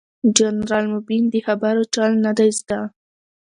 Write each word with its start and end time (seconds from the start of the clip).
جنرال 0.37 0.85
مبين 0.93 1.23
ده 1.31 1.39
خبرو 1.47 1.83
چل 1.93 2.11
نه 2.25 2.31
دې 2.37 2.49
زده. 2.59 2.79